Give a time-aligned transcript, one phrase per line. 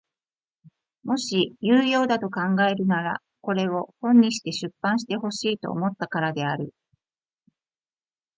[1.03, 6.73] もし有用だと考えるならこれを本にして出版してほしいと思ったからである。